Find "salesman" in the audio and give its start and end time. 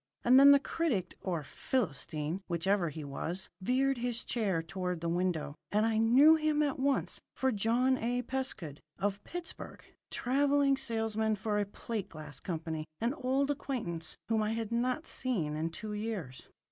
10.75-11.35